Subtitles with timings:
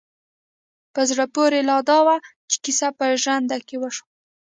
[0.93, 2.15] په زړه پورې لا دا وه
[2.49, 4.07] چې کيسه په ژرنده کې وشوه.